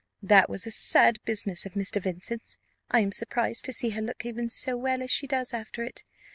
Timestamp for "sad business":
0.71-1.67